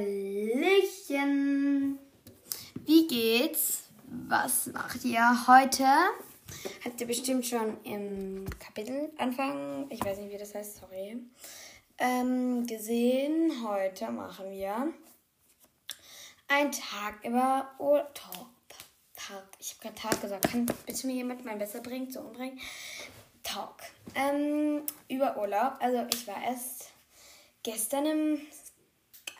Hallöchen! 0.00 1.98
Wie 2.86 3.06
geht's? 3.06 3.82
Was 4.28 4.68
macht 4.68 5.04
ihr 5.04 5.46
heute? 5.46 5.84
Habt 6.84 7.00
ihr 7.00 7.06
bestimmt 7.06 7.44
schon 7.44 7.76
im 7.84 8.46
Kapitelanfang, 8.58 9.90
ich 9.90 10.02
weiß 10.02 10.18
nicht, 10.18 10.32
wie 10.32 10.38
das 10.38 10.54
heißt, 10.54 10.78
sorry, 10.78 11.18
ähm, 11.98 12.66
gesehen. 12.66 13.62
Heute 13.62 14.10
machen 14.10 14.50
wir 14.50 14.90
einen 16.48 16.72
Tag 16.72 17.22
über 17.22 17.70
Urlaub. 17.78 18.08
Tag. 19.14 19.44
Ich 19.58 19.72
habe 19.72 19.82
gerade 19.82 19.96
Tag 19.96 20.22
gesagt. 20.22 20.50
Kann 20.50 20.64
bitte 20.86 21.06
mir 21.06 21.14
jemand 21.14 21.44
mal 21.44 21.56
besser 21.56 21.80
bringen, 21.80 22.10
zu 22.10 22.20
umbringen? 22.20 22.58
Talk. 23.42 23.76
Ähm, 24.14 24.82
über 25.08 25.36
Urlaub. 25.36 25.74
Also 25.80 26.06
ich 26.10 26.26
war 26.26 26.42
erst 26.42 26.90
gestern 27.62 28.06
im 28.06 28.40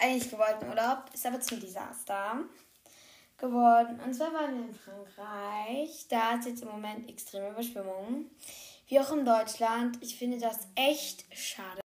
eigentlich 0.01 0.31
gewollten 0.31 0.69
Urlaub, 0.69 1.05
ist 1.13 1.27
aber 1.27 1.41
zum 1.41 1.61
Desaster 1.61 2.45
geworden. 3.39 4.01
Und 4.05 4.15
zwar 4.15 4.33
waren 4.33 4.55
wir 4.55 4.69
in 4.69 4.75
Frankreich. 4.75 6.07
Da 6.09 6.37
ist 6.37 6.47
jetzt 6.47 6.63
im 6.63 6.69
Moment 6.69 7.09
extreme 7.09 7.51
Überschwemmungen. 7.51 8.31
Wie 8.89 9.01
auch 9.01 9.13
in 9.13 9.25
Deutschland. 9.25 9.99
Ich 10.03 10.17
finde 10.17 10.39
das 10.39 10.69
echt 10.75 11.25
schade. 11.37 11.81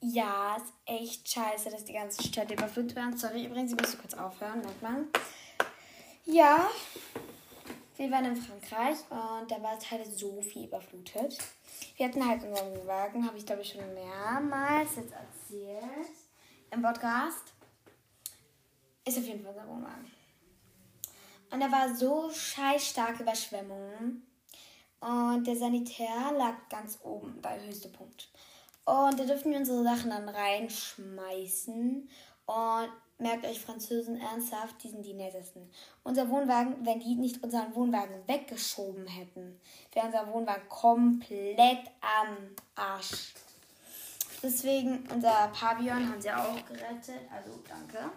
Ja, 0.00 0.56
ist 0.56 0.72
echt 0.86 1.28
scheiße, 1.28 1.70
dass 1.70 1.84
die 1.84 1.92
ganze 1.92 2.22
Stadt 2.22 2.50
überflutet 2.50 2.94
werden. 2.96 3.16
Sorry, 3.16 3.46
übrigens, 3.46 3.72
ich 3.72 3.80
muss 3.80 3.98
kurz 3.98 4.14
aufhören, 4.14 4.60
merkt 4.60 4.82
man. 4.82 5.08
Ja, 6.24 6.68
wir 7.96 8.10
waren 8.10 8.26
in 8.26 8.36
Frankreich 8.36 8.98
und 9.10 9.50
da 9.50 9.60
war 9.60 9.76
es 9.76 9.90
halt 9.90 10.06
so 10.06 10.40
viel 10.40 10.66
überflutet. 10.66 11.36
Wir 11.96 12.06
hatten 12.06 12.24
halt 12.24 12.44
unseren 12.44 12.76
Wohnwagen, 12.76 13.26
habe 13.26 13.38
ich 13.38 13.46
glaube 13.46 13.62
ich 13.62 13.72
schon 13.72 13.94
mehrmals 13.94 14.96
jetzt 14.96 15.12
erzählt 15.12 16.27
im 16.70 16.82
Podcast. 16.82 17.52
Ist 19.04 19.18
auf 19.18 19.24
jeden 19.24 19.42
Fall 19.42 19.52
unser 19.52 19.68
Wohnwagen. 19.68 20.10
Und 21.50 21.60
da 21.60 21.72
war 21.72 21.94
so 21.94 22.30
scheiß 22.30 22.88
starke 22.88 23.22
Überschwemmungen. 23.22 24.26
Und 25.00 25.46
der 25.46 25.56
Sanitär 25.56 26.32
lag 26.36 26.54
ganz 26.68 26.98
oben 27.02 27.40
bei 27.40 27.60
höchste 27.64 27.88
Punkt. 27.88 28.28
Und 28.84 29.18
da 29.18 29.24
durften 29.24 29.50
wir 29.50 29.58
unsere 29.58 29.82
Sachen 29.82 30.10
dann 30.10 30.28
reinschmeißen. 30.28 32.08
Und 32.46 32.88
merkt 33.18 33.46
euch 33.46 33.60
Französen 33.60 34.20
ernsthaft, 34.20 34.82
die 34.82 34.88
sind 34.88 35.04
die 35.04 35.14
nettesten. 35.14 35.70
Unser 36.04 36.28
Wohnwagen, 36.28 36.84
wenn 36.84 37.00
die 37.00 37.14
nicht 37.14 37.42
unseren 37.42 37.74
Wohnwagen 37.74 38.26
weggeschoben 38.26 39.06
hätten, 39.06 39.60
wäre 39.92 40.06
unser 40.06 40.32
Wohnwagen 40.32 40.68
komplett 40.68 41.90
am 42.00 42.54
Arsch. 42.74 43.34
Deswegen, 44.42 45.04
unser 45.12 45.48
Pavillon 45.48 46.08
haben 46.08 46.20
sie 46.20 46.30
auch 46.30 46.64
gerettet. 46.66 47.28
Also 47.34 47.58
danke. 47.68 48.10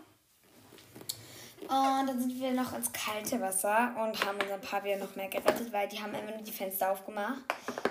Und 1.61 2.07
dann 2.07 2.19
sind 2.19 2.39
wir 2.39 2.51
noch 2.51 2.73
ins 2.73 2.91
kalte 2.91 3.39
Wasser 3.39 3.95
und 3.97 4.25
haben 4.25 4.39
unseren 4.41 4.61
Pavillon 4.61 4.99
noch 4.99 5.15
mehr 5.15 5.29
gerettet, 5.29 5.71
weil 5.71 5.87
die 5.87 6.01
haben 6.01 6.13
immer 6.13 6.31
nur 6.31 6.41
die 6.41 6.51
Fenster 6.51 6.91
aufgemacht, 6.91 7.41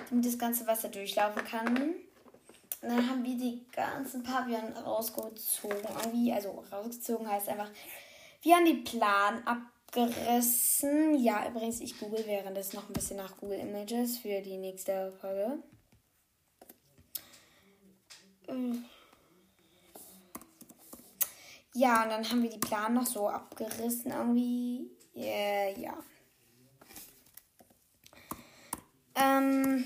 damit 0.09 0.25
das 0.25 0.37
ganze 0.37 0.67
Wasser 0.67 0.89
durchlaufen 0.89 1.43
kann. 1.45 1.75
Und 2.81 2.89
dann 2.89 3.09
haben 3.09 3.23
wir 3.23 3.37
die 3.37 3.65
ganzen 3.71 4.23
Pavillon 4.23 4.73
rausgezogen. 4.73 5.77
Irgendwie, 6.03 6.33
also 6.33 6.63
rausgezogen 6.71 7.29
heißt 7.29 7.49
einfach, 7.49 7.69
wir 8.41 8.55
haben 8.55 8.65
die 8.65 8.81
Plan 8.83 9.41
abgerissen. 9.45 11.15
Ja, 11.23 11.47
übrigens, 11.47 11.79
ich 11.79 11.99
google 11.99 12.25
währenddessen 12.25 12.77
noch 12.77 12.89
ein 12.89 12.93
bisschen 12.93 13.17
nach 13.17 13.37
Google 13.37 13.59
Images 13.59 14.17
für 14.17 14.41
die 14.41 14.57
nächste 14.57 15.11
Folge. 15.21 15.59
Ja, 21.73 22.03
und 22.03 22.09
dann 22.09 22.29
haben 22.29 22.43
wir 22.43 22.49
die 22.49 22.57
Plan 22.57 22.93
noch 22.93 23.05
so 23.05 23.29
abgerissen 23.29 24.11
irgendwie. 24.11 24.89
Yeah, 25.15 25.69
ja. 25.77 25.97
Ähm, 29.15 29.85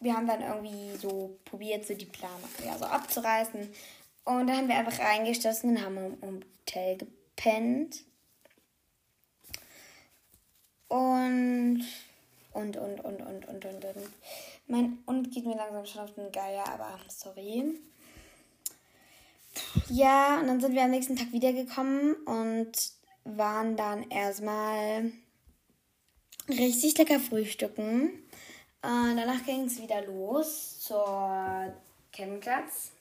wir 0.00 0.14
haben 0.14 0.26
dann 0.26 0.42
irgendwie 0.42 0.96
so 0.96 1.38
probiert, 1.44 1.86
so 1.86 1.94
die 1.94 2.06
Plan 2.06 2.30
ja, 2.64 2.76
so 2.76 2.84
abzureißen. 2.84 3.72
Und 4.24 4.46
dann 4.46 4.56
haben 4.56 4.68
wir 4.68 4.76
einfach 4.76 4.98
reingestoßen 4.98 5.70
und 5.70 5.82
haben 5.82 5.96
im 6.22 6.42
Hotel 6.60 6.98
gepennt. 6.98 8.04
Und, 10.88 11.84
und, 12.52 12.76
und, 12.76 13.00
und, 13.00 13.20
und, 13.22 13.48
und, 13.48 13.64
und, 13.64 13.84
und. 13.84 14.10
Mein 14.66 14.98
und 15.06 15.30
geht 15.30 15.46
mir 15.46 15.56
langsam 15.56 15.84
schon 15.84 16.02
auf 16.02 16.14
den 16.14 16.30
Geier, 16.32 16.66
aber 16.66 16.98
sorry. 17.08 17.80
Ja, 19.88 20.40
und 20.40 20.46
dann 20.46 20.60
sind 20.60 20.74
wir 20.74 20.82
am 20.82 20.90
nächsten 20.90 21.16
Tag 21.16 21.32
wiedergekommen 21.32 22.14
und 22.24 22.72
waren 23.24 23.76
dann 23.76 24.08
erstmal 24.10 25.12
richtig 26.48 26.96
lecker 26.98 27.20
frühstücken. 27.20 28.12
Und 28.82 29.16
danach 29.16 29.44
ging 29.44 29.64
es 29.64 29.80
wieder 29.80 30.04
los 30.06 30.80
zur 30.80 31.72
Campingplatz. 32.12 32.92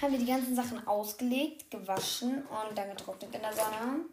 Haben 0.00 0.12
wir 0.12 0.18
die 0.18 0.26
ganzen 0.26 0.56
Sachen 0.56 0.86
ausgelegt, 0.86 1.70
gewaschen 1.70 2.42
und 2.42 2.76
dann 2.76 2.90
getrocknet 2.90 3.34
in 3.34 3.42
der 3.42 3.52
Sonne. 3.52 4.04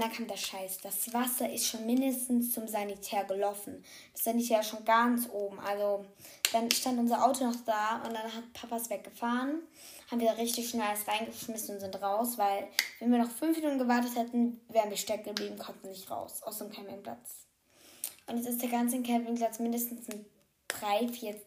Dann 0.00 0.12
kam 0.12 0.26
der 0.26 0.36
Scheiß. 0.36 0.78
Das 0.82 1.12
Wasser 1.12 1.50
ist 1.50 1.66
schon 1.66 1.86
mindestens 1.86 2.52
zum 2.52 2.66
Sanitär 2.66 3.24
gelaufen. 3.24 3.84
Das 4.12 4.24
Sanitär 4.24 4.60
ist 4.60 4.68
schon 4.70 4.84
ganz 4.84 5.28
oben. 5.30 5.58
Also 5.60 6.04
dann 6.52 6.70
stand 6.70 6.98
unser 6.98 7.24
Auto 7.24 7.44
noch 7.44 7.56
da 7.64 8.02
und 8.04 8.12
dann 8.12 8.34
hat 8.34 8.52
Papas 8.52 8.90
weggefahren. 8.90 9.60
Haben 10.10 10.20
wir 10.20 10.36
richtig 10.36 10.68
schnell 10.68 10.86
alles 10.86 11.06
reingeschmissen 11.06 11.76
und 11.76 11.80
sind 11.80 12.02
raus, 12.02 12.36
weil 12.36 12.68
wenn 12.98 13.10
wir 13.10 13.18
noch 13.18 13.30
fünf 13.30 13.56
Minuten 13.56 13.78
gewartet 13.78 14.16
hätten, 14.16 14.60
wären 14.68 14.90
wir 14.90 14.96
stecken 14.96 15.34
geblieben, 15.34 15.58
konnten 15.58 15.88
nicht 15.88 16.10
raus 16.10 16.42
aus 16.42 16.58
dem 16.58 16.70
Campingplatz. 16.70 17.46
Und 18.26 18.36
jetzt 18.38 18.48
ist 18.48 18.62
der 18.62 18.70
ganze 18.70 19.02
Campingplatz 19.02 19.58
mindestens 19.58 20.06
3, 20.68 21.08
4, 21.08 21.40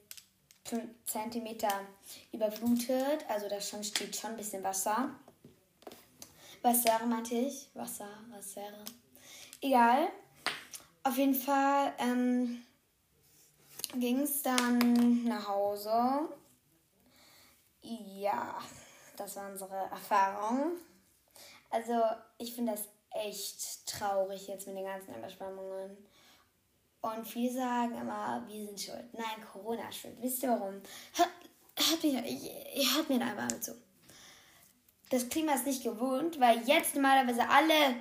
5 0.65 0.83
Zentimeter 1.05 1.71
überflutet. 2.31 3.25
Also 3.27 3.49
da 3.49 3.59
schon 3.61 3.83
steht 3.83 4.15
schon 4.15 4.31
ein 4.31 4.37
bisschen 4.37 4.63
Wasser. 4.63 5.09
Wasser 6.61 7.05
meinte 7.05 7.35
ich. 7.35 7.69
Wasser, 7.73 8.09
Wasser. 8.29 8.73
Egal. 9.61 10.09
Auf 11.03 11.17
jeden 11.17 11.35
Fall 11.35 11.93
ähm, 11.99 12.63
ging 13.95 14.21
es 14.21 14.41
dann 14.41 15.23
nach 15.23 15.47
Hause. 15.47 16.29
Ja, 17.81 18.59
das 19.15 19.35
war 19.35 19.49
unsere 19.49 19.75
Erfahrung. 19.75 20.73
Also 21.69 21.93
ich 22.37 22.53
finde 22.53 22.73
das 22.73 22.83
echt 23.11 23.87
traurig 23.87 24.47
jetzt 24.47 24.67
mit 24.67 24.77
den 24.77 24.85
ganzen 24.85 25.15
Überschwemmungen. 25.15 25.97
Und 27.01 27.27
viele 27.27 27.53
sagen 27.53 27.95
immer, 27.95 28.43
wir 28.47 28.65
sind 28.65 28.79
schuld. 28.79 29.13
Nein, 29.13 29.45
Corona 29.51 29.87
ist 29.89 29.97
schuld. 29.97 30.21
Wisst 30.21 30.43
ihr 30.43 30.49
warum? 30.49 30.81
Hört, 31.13 31.29
hört, 31.77 32.03
mich, 32.03 32.95
hört 32.95 33.09
mir 33.09 33.19
da 33.19 33.27
einmal 33.27 33.59
zu 33.61 33.86
das 35.09 35.29
Klima 35.29 35.53
ist 35.53 35.65
nicht 35.65 35.83
gewohnt, 35.83 36.39
weil 36.39 36.61
jetzt 36.67 36.95
normalerweise 36.95 37.47
alle 37.49 37.95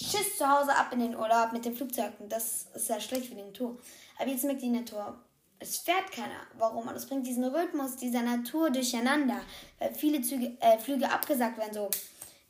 Schiss 0.00 0.38
zu 0.38 0.48
Hause 0.48 0.74
ab 0.74 0.92
in 0.92 1.00
den 1.00 1.16
Urlaub 1.16 1.52
mit 1.52 1.64
den 1.64 1.74
Flugzeugen. 1.74 2.28
Das 2.28 2.66
ist 2.74 2.88
ja 2.88 3.00
schlecht 3.00 3.26
für 3.26 3.34
die 3.34 3.42
Natur. 3.42 3.78
Aber 4.18 4.30
jetzt 4.30 4.44
merkt 4.44 4.62
die 4.62 4.68
Natur, 4.68 5.18
es 5.58 5.78
fährt 5.78 6.10
keiner. 6.10 6.40
Warum? 6.56 6.88
Und 6.88 6.94
es 6.94 7.06
bringt 7.06 7.26
diesen 7.26 7.44
Rhythmus 7.44 7.96
dieser 7.96 8.22
Natur 8.22 8.70
durcheinander. 8.70 9.40
Weil 9.78 9.94
viele 9.94 10.22
Züge, 10.22 10.56
äh, 10.60 10.78
Flüge 10.78 11.10
abgesagt 11.10 11.58
werden 11.58 11.74
so, 11.74 11.90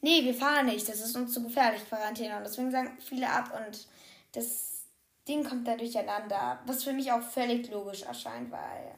nee, 0.01 0.25
wir 0.25 0.35
fahren 0.35 0.67
nicht, 0.67 0.89
das 0.89 1.01
ist 1.01 1.17
uns 1.17 1.33
zu 1.33 1.43
gefährlich, 1.43 1.89
Quarantäne. 1.89 2.37
Und 2.37 2.45
deswegen 2.45 2.71
sagen 2.71 2.97
viele 3.01 3.29
ab 3.29 3.51
und 3.57 3.87
das 4.33 4.85
Ding 5.27 5.43
kommt 5.43 5.67
da 5.67 5.77
durcheinander. 5.77 6.61
Was 6.67 6.85
für 6.85 6.93
mich 6.93 7.11
auch 7.11 7.23
völlig 7.23 7.69
logisch 7.71 8.03
erscheint, 8.03 8.53
weil 8.53 8.95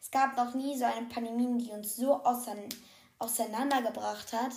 es 0.00 0.10
gab 0.10 0.36
noch 0.36 0.54
nie 0.54 0.76
so 0.76 0.84
eine 0.84 1.06
Pandemie, 1.06 1.62
die 1.62 1.70
uns 1.70 1.96
so 1.96 2.14
auseinander 2.24 2.76
auseinandergebracht 3.22 4.32
hat, 4.32 4.52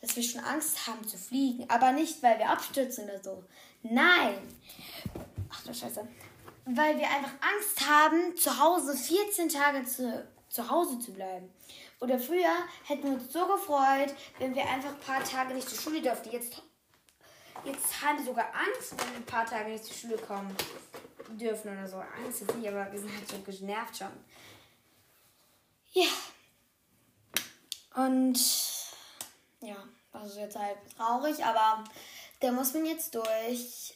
dass 0.00 0.14
wir 0.16 0.22
schon 0.22 0.42
Angst 0.42 0.86
haben 0.86 1.06
zu 1.06 1.16
fliegen. 1.16 1.68
Aber 1.68 1.92
nicht, 1.92 2.22
weil 2.22 2.38
wir 2.38 2.50
abstürzen 2.50 3.04
oder 3.04 3.22
so. 3.22 3.44
Nein. 3.82 4.36
Ach 5.50 5.62
du 5.62 5.74
Scheiße. 5.74 6.06
Weil 6.66 6.98
wir 6.98 7.08
einfach 7.08 7.32
Angst 7.40 7.88
haben, 7.88 8.36
zu 8.36 8.58
Hause 8.58 8.96
14 8.96 9.48
Tage 9.48 9.84
zu, 9.84 10.26
zu 10.48 10.68
Hause 10.68 10.98
zu 10.98 11.12
bleiben. 11.12 11.50
Oder 12.00 12.18
früher 12.18 12.54
hätten 12.84 13.04
wir 13.04 13.12
uns 13.12 13.32
so 13.32 13.46
gefreut, 13.46 14.14
wenn 14.38 14.54
wir 14.54 14.68
einfach 14.68 14.90
ein 14.90 15.00
paar 15.00 15.24
Tage 15.24 15.54
nicht 15.54 15.68
zur 15.68 15.78
Schule 15.78 16.00
durften. 16.00 16.30
Jetzt, 16.30 16.62
jetzt 17.64 18.02
haben 18.02 18.18
wir 18.18 18.24
sogar 18.26 18.46
Angst, 18.54 18.92
wenn 18.92 19.10
wir 19.10 19.16
ein 19.16 19.26
paar 19.26 19.46
Tage 19.46 19.70
nicht 19.70 19.84
zur 19.84 19.96
Schule 19.96 20.18
kommen 20.18 20.54
dürfen 21.30 21.72
oder 21.72 21.88
so. 21.88 21.96
Angst 21.96 22.42
ist 22.42 22.54
nicht, 22.54 22.68
aber 22.68 22.90
wir 22.92 23.00
sind 23.00 23.10
halt 23.16 23.28
so 23.28 23.38
genervt 23.40 23.96
schon. 23.96 24.12
Ja. 25.92 26.08
Und 27.98 28.38
ja, 29.60 29.76
das 30.12 30.28
ist 30.28 30.36
jetzt 30.36 30.56
halt 30.56 30.78
traurig, 30.96 31.44
aber 31.44 31.82
da 32.38 32.52
muss 32.52 32.72
man 32.72 32.86
jetzt 32.86 33.12
durch. 33.14 33.94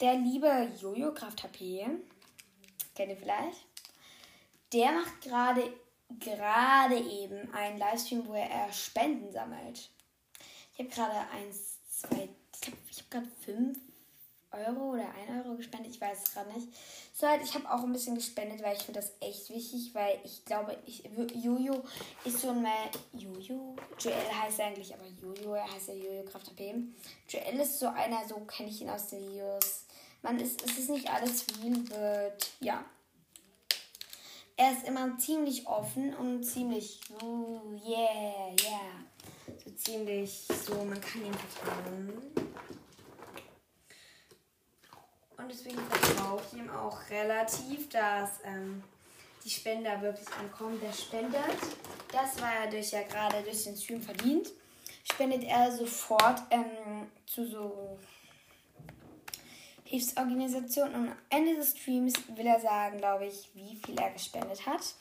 Der 0.00 0.14
liebe 0.14 0.70
Jojo 0.80 1.12
Kraft 1.12 1.42
HP, 1.42 1.84
kennt 2.94 3.10
ihr 3.10 3.16
vielleicht? 3.16 3.66
Der 4.72 4.92
macht 4.92 5.20
gerade 5.20 5.72
gerade 6.20 6.96
eben 6.96 7.52
einen 7.52 7.78
Livestream, 7.78 8.24
wo 8.26 8.34
er 8.34 8.72
Spenden 8.72 9.32
sammelt. 9.32 9.90
Ich 10.72 10.78
habe 10.78 10.90
gerade 10.90 11.30
eins, 11.30 11.78
zwei, 11.88 12.28
ich 12.62 12.72
ich 12.88 12.98
habe 12.98 13.08
gerade 13.10 13.30
fünf 13.44 13.78
Euro 14.54 14.92
oder 14.92 15.06
ein 15.14 15.44
Euro 15.44 15.56
gespendet, 15.56 15.94
ich 15.94 16.00
weiß 16.00 16.18
es 16.24 16.32
gerade 16.32 16.52
nicht. 16.52 16.68
So 17.12 17.26
halt, 17.26 17.42
ich 17.42 17.54
habe 17.54 17.70
auch 17.70 17.82
ein 17.82 17.92
bisschen 17.92 18.14
gespendet, 18.14 18.62
weil 18.62 18.76
ich 18.76 18.82
finde 18.82 19.00
das 19.00 19.12
echt 19.20 19.50
wichtig, 19.50 19.94
weil 19.94 20.18
ich 20.24 20.44
glaube, 20.44 20.76
ich, 20.86 21.04
Jojo 21.34 21.82
ist 22.24 22.40
so 22.40 22.50
ein 22.50 22.66
Jojo, 23.12 23.76
Joel 23.98 24.32
heißt 24.42 24.60
er 24.60 24.66
eigentlich, 24.66 24.94
aber 24.94 25.06
Jojo, 25.06 25.54
er 25.54 25.70
heißt 25.70 25.88
ja 25.88 25.94
Jojo 25.94 26.24
Kraft 26.24 26.50
HP. 26.50 26.74
Joel 27.28 27.60
ist 27.60 27.78
so 27.78 27.88
einer, 27.88 28.26
so 28.26 28.36
kenne 28.40 28.68
ich 28.68 28.80
ihn 28.80 28.90
aus 28.90 29.08
den 29.08 29.20
Videos. 29.20 29.84
Man 30.22 30.40
ist, 30.40 30.62
es 30.64 30.78
ist 30.78 30.90
nicht 30.90 31.10
alles 31.10 31.42
viel 31.42 31.88
wird, 31.90 32.50
ja. 32.60 32.84
Er 34.56 34.72
ist 34.72 34.86
immer 34.86 35.18
ziemlich 35.18 35.66
offen 35.66 36.14
und 36.14 36.44
ziemlich, 36.44 37.00
oh, 37.22 37.60
yeah, 37.84 38.54
yeah. 38.62 39.04
So 39.64 39.70
ziemlich, 39.72 40.46
so, 40.64 40.74
man 40.84 41.00
kann 41.00 41.26
ihm 41.26 41.34
vertrauen. 41.34 42.43
Und 45.44 45.52
deswegen 45.52 45.78
vertraue 45.90 46.40
ich 46.40 46.58
ihm 46.58 46.70
auch 46.70 46.98
relativ, 47.10 47.90
dass 47.90 48.40
ähm, 48.44 48.82
die 49.44 49.50
Spender 49.50 50.00
wirklich 50.00 50.26
ankommen. 50.40 50.80
Der 50.80 50.90
spendet, 50.90 51.58
das 52.10 52.40
war 52.40 52.50
er 52.62 52.70
durch 52.70 52.92
ja 52.92 53.02
gerade 53.02 53.42
durch 53.42 53.64
den 53.64 53.76
Stream 53.76 54.00
verdient, 54.00 54.48
spendet 55.12 55.44
er 55.44 55.70
sofort 55.70 56.40
ähm, 56.48 57.10
zu 57.26 57.46
so 57.46 57.98
Hilfsorganisationen. 59.84 60.94
Und 60.94 61.08
am 61.08 61.16
Ende 61.28 61.56
des 61.56 61.76
Streams 61.76 62.14
will 62.34 62.46
er 62.46 62.60
sagen, 62.60 62.96
glaube 62.96 63.26
ich, 63.26 63.50
wie 63.52 63.76
viel 63.84 63.98
er 63.98 64.12
gespendet 64.12 64.64
hat. 64.64 64.94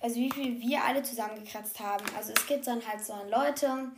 Also 0.00 0.16
wie 0.16 0.30
viel 0.30 0.60
wir 0.60 0.84
alle 0.84 1.02
zusammengekratzt 1.02 1.80
haben. 1.80 2.04
Also 2.16 2.32
es 2.36 2.46
gibt 2.46 2.66
dann 2.66 2.86
halt 2.86 3.04
so 3.04 3.14
Leute, 3.30 3.90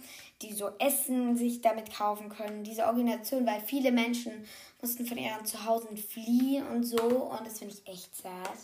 die 0.42 0.52
so 0.52 0.70
Essen 0.78 1.36
sich 1.36 1.60
damit 1.60 1.94
kaufen 1.94 2.28
können. 2.28 2.64
Diese 2.64 2.86
Organisation, 2.86 3.46
weil 3.46 3.60
viele 3.60 3.92
Menschen 3.92 4.46
mussten 4.80 5.06
von 5.06 5.18
ihren 5.18 5.44
Zuhause 5.44 5.88
fliehen 5.96 6.66
und 6.68 6.84
so. 6.84 7.02
Und 7.02 7.46
das 7.46 7.58
finde 7.58 7.74
ich 7.74 7.86
echt 7.92 8.16
sad. 8.16 8.56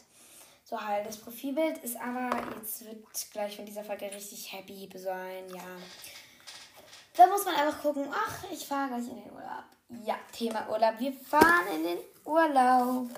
So 0.65 0.81
halt, 0.81 1.07
das 1.07 1.19
Profilbild 1.19 1.79
ist 1.79 1.97
aber, 2.01 2.31
jetzt 2.57 2.85
wird 2.87 3.05
gleich 3.33 3.57
von 3.57 3.67
dieser 3.67 3.85
Folge 3.85 4.07
richtig 4.07 4.51
happy 4.53 4.89
sein, 4.95 5.45
ja. 5.55 5.63
Da 7.17 7.27
muss 7.27 7.45
man 7.45 7.55
einfach 7.55 7.83
gucken, 7.83 8.09
ach, 8.11 8.45
ich 8.51 8.67
fahre 8.67 8.89
gleich 8.89 9.09
in 9.09 9.23
den 9.23 9.33
Urlaub. 9.33 9.65
Ja, 10.05 10.17
Thema 10.33 10.69
Urlaub. 10.69 10.95
Wir 10.99 11.13
fahren 11.13 11.67
in 11.77 11.83
den 11.85 11.99
Urlaub 12.25 13.09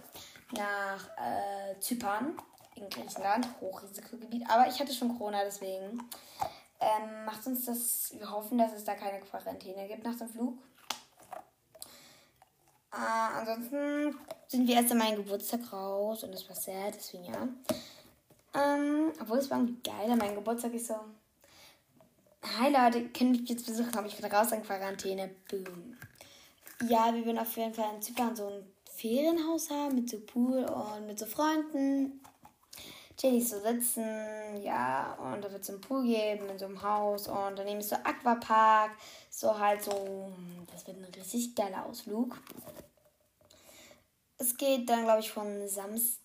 nach 0.53 1.09
äh, 1.17 1.79
Zypern 1.81 2.37
in 2.77 2.89
Griechenland, 2.89 3.49
Hochrisikogebiet. 3.61 4.49
Aber 4.49 4.69
ich 4.69 4.79
hatte 4.79 4.93
schon 4.93 5.17
Corona, 5.17 5.45
deswegen 5.45 6.03
ähm, 6.81 7.25
macht 7.25 7.47
uns 7.47 7.65
das, 7.65 8.15
wir 8.19 8.31
hoffen, 8.31 8.59
dass 8.59 8.73
es 8.73 8.85
da 8.85 8.95
keine 8.95 9.21
Quarantäne 9.21 9.89
gibt 9.89 10.05
nach 10.05 10.17
dem 10.17 10.29
Flug. 10.29 10.59
Äh, 12.93 13.39
ansonsten 13.39 14.17
sind 14.49 14.67
wir 14.67 14.77
erst 14.77 14.93
an 14.93 14.99
meinem 14.99 15.17
Geburtstag 15.17 15.73
raus 15.73 16.25
und 16.25 16.33
das 16.33 16.49
war 16.49 16.57
sehr, 16.57 16.91
deswegen 16.91 17.25
ja. 17.25 17.49
Ähm, 18.55 19.13
obwohl 19.21 19.39
es 19.39 19.51
war 19.51 19.59
irgendwie 19.59 19.83
geil, 19.83 20.17
mein 20.17 20.35
Geburtstag 20.35 20.73
ist 20.75 20.87
so. 20.87 20.95
Hi 22.59 22.71
Leute, 22.71 23.09
können 23.09 23.33
mich 23.33 23.49
jetzt 23.49 23.67
besuchen, 23.67 23.95
aber 23.97 24.07
ich 24.07 24.17
bin 24.17 24.31
raus 24.31 24.53
in 24.53 24.63
Quarantäne. 24.63 25.31
Boom. 25.51 25.97
Ja, 26.89 27.13
wir 27.13 27.25
werden 27.27 27.39
auf 27.39 27.57
jeden 27.57 27.75
Fall 27.75 27.95
in 27.95 28.03
Zypern 28.03 28.37
so 28.37 28.47
ein 28.47 28.73
Ferienhaus 28.85 29.69
haben 29.69 29.95
mit 29.95 30.09
so 30.09 30.21
Pool 30.21 30.65
und 30.65 31.07
mit 31.07 31.19
so 31.19 31.27
Freunden 31.27 32.21
chillig 33.17 33.49
so 33.49 33.61
sitzen, 33.61 34.05
ja, 34.63 35.15
und 35.15 35.43
da 35.43 35.51
wird 35.51 35.63
es 35.63 35.71
einen 35.71 35.81
Pool 35.81 36.05
geben 36.05 36.49
in 36.49 36.59
so 36.59 36.67
einem 36.67 36.83
Haus 36.83 37.29
und 37.29 37.57
daneben 37.57 37.81
ist 37.81 37.89
so 37.89 37.97
Aquapark, 37.97 38.93
so 39.31 39.59
halt 39.59 39.83
so, 39.83 40.33
das 40.73 40.87
wird 40.87 40.99
ein 40.99 41.05
richtig 41.05 41.55
geiler 41.55 41.87
Ausflug. 41.87 42.39
Es 44.39 44.57
geht 44.57 44.89
dann, 44.91 45.05
glaube 45.05 45.21
ich, 45.21 45.31
von 45.31 45.67
Samstag, 45.67 46.21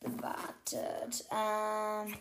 wartet, 0.00 1.26
ähm, 1.30 2.16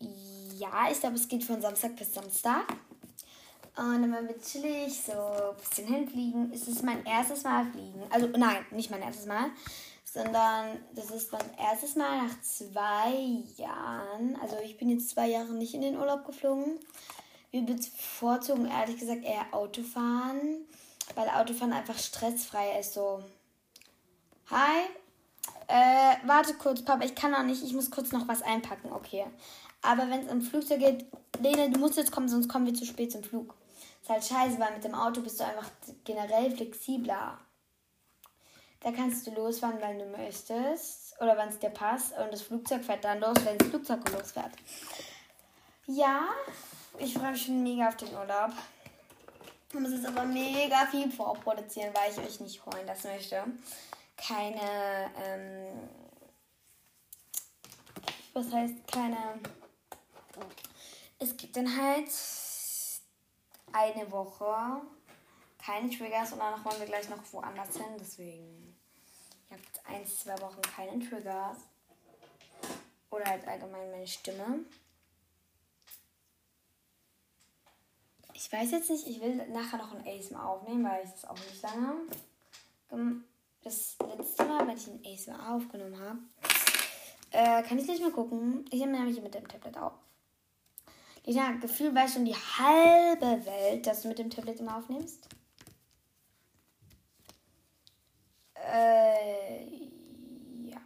ja, 0.00 0.90
ich 0.90 1.00
glaube, 1.00 1.16
es 1.16 1.28
geht 1.28 1.44
von 1.44 1.60
Samstag 1.60 1.96
bis 1.96 2.12
Samstag. 2.12 2.66
Und 3.78 4.02
dann 4.02 4.12
werden 4.12 4.28
wir 4.28 4.40
chillig 4.40 5.00
so 5.00 5.12
ein 5.12 5.56
bisschen 5.56 5.86
hinfliegen. 5.86 6.52
Es 6.52 6.66
ist 6.66 6.82
mein 6.82 7.06
erstes 7.06 7.44
Mal 7.44 7.64
fliegen. 7.70 8.02
Also 8.10 8.26
nein, 8.36 8.66
nicht 8.72 8.90
mein 8.90 9.02
erstes 9.02 9.26
Mal, 9.26 9.50
sondern 10.04 10.80
das 10.96 11.12
ist 11.12 11.30
mein 11.30 11.48
erstes 11.56 11.94
Mal 11.94 12.26
nach 12.26 12.42
zwei 12.42 13.44
Jahren. 13.56 14.36
Also 14.42 14.56
ich 14.64 14.76
bin 14.78 14.90
jetzt 14.90 15.10
zwei 15.10 15.28
Jahre 15.28 15.52
nicht 15.52 15.74
in 15.74 15.82
den 15.82 15.96
Urlaub 15.96 16.26
geflogen. 16.26 16.80
Wir 17.52 17.62
bevorzugen 17.62 18.66
ehrlich 18.66 18.98
gesagt 18.98 19.24
eher 19.24 19.46
Autofahren, 19.52 20.66
weil 21.14 21.28
Autofahren 21.28 21.72
einfach 21.72 21.98
stressfrei 22.00 22.80
ist. 22.80 22.94
So, 22.94 23.22
hi, 24.50 24.88
äh, 25.68 26.16
warte 26.26 26.54
kurz, 26.54 26.82
Papa, 26.82 27.04
ich 27.04 27.14
kann 27.14 27.30
noch 27.30 27.44
nicht, 27.44 27.62
ich 27.62 27.74
muss 27.74 27.92
kurz 27.92 28.10
noch 28.10 28.26
was 28.26 28.42
einpacken, 28.42 28.90
okay. 28.90 29.24
Aber 29.82 30.10
wenn 30.10 30.26
es 30.26 30.32
im 30.32 30.42
Flugzeug 30.42 30.80
geht, 30.80 31.06
Lene, 31.40 31.70
du 31.70 31.78
musst 31.78 31.96
jetzt 31.96 32.10
kommen, 32.10 32.28
sonst 32.28 32.48
kommen 32.48 32.66
wir 32.66 32.74
zu 32.74 32.84
spät 32.84 33.12
zum 33.12 33.22
Flug. 33.22 33.54
Ist 34.08 34.14
halt 34.14 34.24
scheiße, 34.24 34.58
weil 34.58 34.72
mit 34.72 34.84
dem 34.84 34.94
Auto 34.94 35.20
bist 35.20 35.38
du 35.38 35.44
einfach 35.44 35.68
generell 36.04 36.50
flexibler. 36.50 37.38
Da 38.80 38.90
kannst 38.90 39.26
du 39.26 39.32
losfahren, 39.32 39.82
wenn 39.82 39.98
du 39.98 40.06
möchtest 40.06 41.20
oder 41.20 41.36
wenn 41.36 41.50
es 41.50 41.58
dir 41.58 41.68
passt 41.68 42.16
und 42.16 42.32
das 42.32 42.40
Flugzeug 42.40 42.82
fährt 42.82 43.04
dann 43.04 43.20
los, 43.20 43.36
wenn 43.44 43.58
das 43.58 43.68
Flugzeug 43.68 44.10
losfährt. 44.10 44.52
Ja, 45.86 46.22
ich 46.98 47.12
freue 47.12 47.32
mich 47.32 47.44
schon 47.44 47.62
mega 47.62 47.88
auf 47.88 47.96
den 47.96 48.14
Urlaub. 48.14 48.52
Ich 49.74 49.78
muss 49.78 49.90
jetzt 49.90 50.06
aber 50.06 50.24
mega 50.24 50.86
viel 50.86 51.12
vorproduzieren, 51.12 51.92
weil 51.92 52.10
ich 52.10 52.18
euch 52.18 52.40
nicht 52.40 52.64
holen 52.64 52.86
lassen 52.86 53.08
möchte. 53.08 53.44
Keine, 54.16 55.10
ähm, 55.22 55.90
was 58.32 58.50
heißt 58.50 58.90
keine, 58.90 59.18
es 61.18 61.36
gibt 61.36 61.58
dann 61.58 61.76
halt 61.76 62.08
eine 63.78 64.10
Woche 64.10 64.82
keine 65.58 65.90
Triggers 65.90 66.32
und 66.32 66.38
danach 66.38 66.64
wollen 66.64 66.80
wir 66.80 66.86
gleich 66.86 67.08
noch 67.08 67.20
woanders 67.32 67.76
hin. 67.76 67.86
Deswegen, 67.98 68.76
ich 69.46 69.52
habe 69.52 69.62
jetzt 69.62 69.86
ein, 69.86 70.06
zwei 70.06 70.40
Wochen 70.40 70.62
keine 70.62 70.98
Triggers. 70.98 71.58
Oder 73.10 73.24
halt 73.24 73.46
allgemein 73.46 73.90
meine 73.90 74.06
Stimme. 74.06 74.60
Ich 78.34 78.52
weiß 78.52 78.70
jetzt 78.70 78.90
nicht, 78.90 79.06
ich 79.06 79.20
will 79.20 79.36
nachher 79.48 79.78
noch 79.78 79.94
ein 79.94 80.06
ASMR 80.06 80.46
aufnehmen, 80.46 80.84
weil 80.84 81.04
ich 81.04 81.10
das 81.10 81.24
auch 81.24 81.34
nicht 81.34 81.62
lange. 81.62 81.94
Das 83.62 83.96
letzte 84.16 84.44
Mal, 84.44 84.66
wenn 84.66 84.76
ich 84.76 84.86
ein 84.86 85.02
ASMR 85.04 85.54
aufgenommen 85.54 85.98
habe, 85.98 86.18
äh, 87.30 87.62
kann 87.62 87.78
ich 87.78 87.86
gleich 87.86 88.00
mal 88.00 88.12
gucken. 88.12 88.64
Ich 88.70 88.80
nehme 88.80 88.92
nämlich 88.92 89.20
mit 89.20 89.34
dem 89.34 89.48
Tablet 89.48 89.76
auf. 89.76 89.92
Lina, 91.28 91.52
Gefühl 91.52 91.94
weiß 91.94 92.14
schon 92.14 92.24
die 92.24 92.34
halbe 92.34 93.44
Welt, 93.44 93.86
dass 93.86 94.00
du 94.00 94.08
mit 94.08 94.18
dem 94.18 94.30
Tablet 94.30 94.60
immer 94.60 94.78
aufnimmst. 94.78 95.28
Äh, 98.54 99.62
ja. 100.70 100.80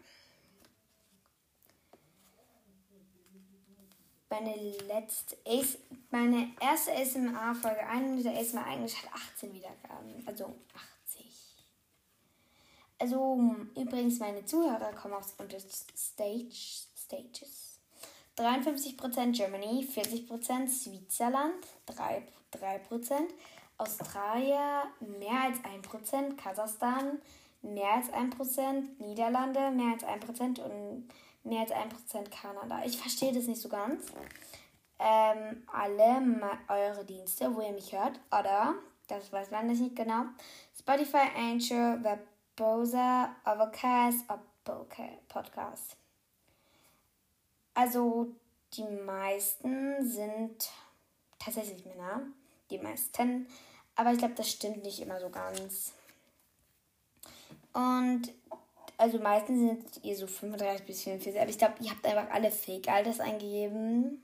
Meine 4.30 4.56
letzte, 4.88 5.36
Ace, 5.46 5.78
meine 6.10 6.50
erste 6.60 6.92
ASMR-Folge, 6.92 7.86
eine 7.86 8.08
Minute 8.08 8.30
ASMR 8.36 8.66
eigentlich 8.66 9.00
hat 9.00 9.12
18 9.14 9.54
Wiedergaben. 9.54 10.26
Also 10.26 10.56
80. 11.06 11.64
Also, 12.98 13.54
übrigens, 13.76 14.18
meine 14.18 14.44
Zuhörer 14.44 14.92
kommen 14.92 15.14
aus 15.14 15.36
Stage, 15.96 16.86
Stages. 16.96 17.71
53% 18.36 19.32
Germany, 19.32 19.86
40% 19.94 20.68
Switzerland, 20.68 21.54
3%, 21.88 22.22
3% 22.52 23.28
Australien, 23.78 24.82
mehr 25.18 25.42
als 25.42 25.58
1%, 25.58 26.36
Kasachstan, 26.36 27.20
mehr 27.62 27.94
als 27.94 28.10
1%, 28.10 28.98
Niederlande 28.98 29.70
mehr 29.70 29.92
als 29.92 30.04
1% 30.04 30.60
und 30.60 31.08
mehr 31.44 31.60
als 31.60 31.72
1% 31.72 32.30
Kanada. 32.30 32.82
Ich 32.84 32.98
verstehe 32.98 33.32
das 33.32 33.46
nicht 33.46 33.60
so 33.60 33.68
ganz. 33.68 34.12
Ähm, 34.98 35.64
alle 35.72 36.40
eure 36.68 37.04
Dienste, 37.04 37.54
wo 37.54 37.60
ihr 37.60 37.72
mich 37.72 37.92
hört, 37.92 38.20
oder, 38.30 38.74
das 39.08 39.32
weiß 39.32 39.50
man 39.50 39.66
nicht 39.66 39.96
genau, 39.96 40.24
Spotify, 40.78 41.28
Anchor, 41.36 41.98
Webbrowser, 42.04 43.34
Overcast, 43.44 44.24
Podcast. 45.28 46.01
Also 47.74 48.28
die 48.74 48.84
meisten 48.84 50.08
sind 50.08 50.70
tatsächlich 51.38 51.84
Männer, 51.84 52.22
die 52.70 52.78
meisten, 52.78 53.46
aber 53.96 54.12
ich 54.12 54.18
glaube, 54.18 54.34
das 54.34 54.50
stimmt 54.50 54.82
nicht 54.82 55.00
immer 55.00 55.20
so 55.20 55.30
ganz. 55.30 55.92
Und 57.72 58.32
also 58.98 59.18
meistens 59.18 59.58
sind 59.58 60.04
ihr 60.04 60.16
so 60.16 60.26
35 60.26 60.86
bis 60.86 61.02
44, 61.02 61.40
aber 61.40 61.50
ich 61.50 61.58
glaube, 61.58 61.74
ihr 61.80 61.90
habt 61.90 62.06
einfach 62.06 62.30
alle 62.30 62.50
Fake-Alters 62.50 63.20
eingegeben. 63.20 64.22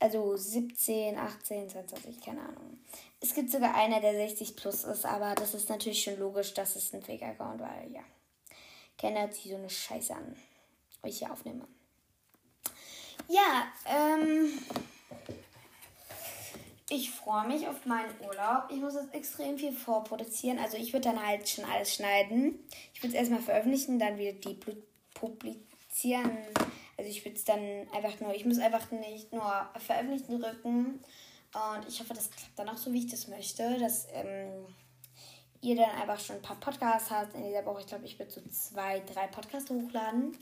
Also 0.00 0.36
17, 0.36 1.16
18, 1.16 1.70
22, 1.70 2.20
keine 2.20 2.40
Ahnung. 2.42 2.78
Es 3.20 3.32
gibt 3.32 3.50
sogar 3.50 3.74
einer, 3.74 4.00
der 4.00 4.12
60 4.12 4.54
plus 4.54 4.84
ist, 4.84 5.06
aber 5.06 5.34
das 5.34 5.54
ist 5.54 5.70
natürlich 5.70 6.02
schon 6.02 6.18
logisch, 6.18 6.52
dass 6.52 6.76
es 6.76 6.92
ein 6.92 7.02
Fake-Account 7.02 7.60
war, 7.60 7.82
ja. 7.86 8.02
Keiner 8.98 9.22
hat 9.22 9.34
sich 9.34 9.50
so 9.50 9.56
eine 9.56 9.70
Scheiße 9.70 10.14
an, 10.14 10.36
wo 11.00 11.08
ich 11.08 11.20
hier 11.20 11.32
aufnehme. 11.32 11.66
Ja, 13.28 13.66
ähm. 13.86 14.52
Ich 16.90 17.10
freue 17.10 17.48
mich 17.48 17.66
auf 17.66 17.86
meinen 17.86 18.12
Urlaub. 18.20 18.68
Ich 18.70 18.76
muss 18.76 18.94
jetzt 18.94 19.14
extrem 19.14 19.58
viel 19.58 19.72
vorproduzieren. 19.72 20.58
Also 20.58 20.76
ich 20.76 20.92
würde 20.92 21.08
dann 21.08 21.26
halt 21.26 21.48
schon 21.48 21.64
alles 21.64 21.94
schneiden. 21.94 22.58
Ich 22.92 23.02
würde 23.02 23.14
es 23.14 23.20
erstmal 23.20 23.40
veröffentlichen, 23.40 23.98
dann 23.98 24.18
wieder 24.18 24.32
die 24.32 24.58
publizieren. 25.14 26.38
Also 26.96 27.10
ich 27.10 27.24
würde 27.24 27.36
es 27.36 27.44
dann 27.44 27.88
einfach 27.92 28.20
nur, 28.20 28.34
ich 28.34 28.44
muss 28.44 28.58
einfach 28.58 28.90
nicht 28.90 29.32
nur 29.32 29.68
veröffentlichen 29.78 30.40
drücken. 30.40 31.02
Und 31.54 31.88
ich 31.88 32.00
hoffe, 32.00 32.14
das 32.14 32.30
klappt 32.30 32.58
dann 32.58 32.68
auch 32.68 32.76
so, 32.76 32.92
wie 32.92 32.98
ich 32.98 33.10
das 33.10 33.28
möchte. 33.28 33.78
Dass 33.78 34.06
ähm, 34.12 34.66
ihr 35.62 35.76
dann 35.76 35.90
einfach 35.90 36.20
schon 36.20 36.36
ein 36.36 36.42
paar 36.42 36.60
Podcasts 36.60 37.10
habt 37.10 37.34
in 37.34 37.44
dieser 37.44 37.64
Woche. 37.64 37.80
Ich 37.80 37.86
glaube, 37.86 38.04
ich 38.04 38.18
würde 38.18 38.30
so 38.30 38.42
zwei, 38.50 39.00
drei 39.00 39.26
Podcasts 39.26 39.70
hochladen. 39.70 40.36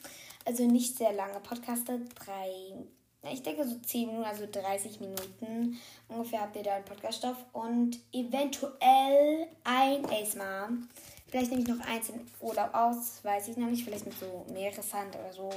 Also 0.44 0.66
nicht 0.66 0.96
sehr 0.96 1.12
lange 1.12 1.40
Podcasts, 1.40 1.84
drei 1.84 2.84
ich 3.30 3.42
denke 3.42 3.66
so 3.66 3.78
10 3.78 4.08
Minuten, 4.08 4.24
also 4.24 4.46
30 4.50 4.98
Minuten 5.00 5.78
ungefähr 6.08 6.40
habt 6.40 6.56
ihr 6.56 6.64
da 6.64 6.74
einen 6.74 6.84
Podcaststoff 6.84 7.36
und 7.52 7.98
eventuell 8.12 9.46
ein 9.62 10.04
ASMR. 10.06 10.70
Vielleicht 11.28 11.50
nehme 11.50 11.62
ich 11.62 11.68
noch 11.68 11.86
eins 11.86 12.08
in 12.08 12.28
Urlaub 12.40 12.74
aus, 12.74 13.22
weiß 13.22 13.48
ich 13.48 13.56
noch 13.56 13.68
nicht. 13.68 13.84
Vielleicht 13.84 14.06
mit 14.06 14.18
so 14.18 14.44
Meeressand 14.52 15.14
oder 15.14 15.32
so. 15.32 15.50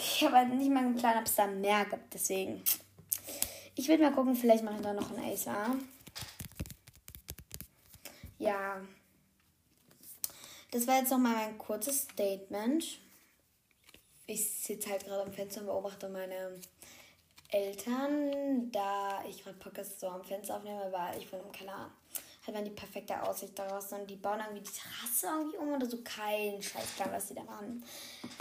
Ich 0.00 0.24
habe 0.24 0.46
nicht 0.46 0.70
mal 0.70 0.84
einen 0.84 0.96
Plan, 0.96 1.18
ob 1.18 1.26
es 1.26 1.34
da 1.34 1.46
mehr 1.46 1.84
gibt. 1.84 2.14
Deswegen. 2.14 2.62
Ich 3.74 3.88
würde 3.88 4.02
mal 4.02 4.12
gucken, 4.12 4.34
vielleicht 4.34 4.64
mache 4.64 4.76
ich 4.76 4.82
da 4.82 4.94
noch 4.94 5.10
ein 5.10 5.32
ASMR. 5.32 5.76
Ja. 8.38 8.80
Das 10.70 10.86
war 10.86 10.98
jetzt 10.98 11.10
nochmal 11.10 11.34
mein 11.34 11.58
kurzes 11.58 12.02
Statement 12.02 13.01
ich 14.26 14.50
sitze 14.50 14.90
halt 14.90 15.04
gerade 15.04 15.22
am 15.22 15.32
Fenster 15.32 15.60
und 15.60 15.66
beobachte 15.66 16.08
meine 16.08 16.60
Eltern, 17.48 18.70
da 18.72 19.22
ich 19.28 19.42
gerade 19.42 19.58
Podcast 19.58 20.00
so 20.00 20.08
am 20.08 20.24
Fenster 20.24 20.56
aufnehme, 20.56 20.90
weil 20.90 21.18
ich 21.18 21.28
von 21.28 21.40
im 21.40 21.52
Keller 21.52 21.90
hat 22.46 22.54
man 22.54 22.64
die 22.64 22.70
perfekte 22.70 23.22
Aussicht 23.22 23.56
daraus 23.56 23.92
und 23.92 24.08
die 24.10 24.16
bauen 24.16 24.40
irgendwie 24.40 24.62
die 24.62 24.72
Terrasse 24.72 25.26
irgendwie 25.26 25.58
um 25.58 25.74
oder 25.74 25.86
so 25.86 25.98
kein 26.02 26.60
Scheißplan, 26.60 27.12
was 27.12 27.28
die 27.28 27.34
da 27.34 27.44
machen. 27.44 27.84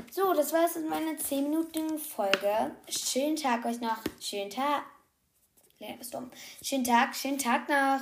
So, 0.09 0.33
das 0.33 0.51
war 0.53 0.61
jetzt 0.61 0.79
meine 0.89 1.15
10 1.17 1.43
Minuten 1.43 1.99
Folge. 1.99 2.71
Schönen 2.89 3.35
Tag 3.35 3.63
euch 3.65 3.79
noch. 3.79 3.97
Schönen 4.19 4.49
Tag. 4.49 4.83
Nee, 5.79 5.97
ist 5.99 6.13
dumm. 6.13 6.31
Schönen 6.63 6.83
Tag, 6.83 7.15
schönen 7.15 7.37
Tag 7.37 7.69
noch. 7.69 8.01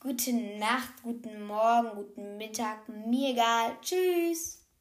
Gute 0.00 0.32
Nacht, 0.32 1.02
guten 1.02 1.42
Morgen, 1.46 1.90
guten 1.94 2.38
Mittag. 2.38 2.88
Mir 2.88 3.30
egal. 3.30 3.76
Tschüss. 3.82 4.59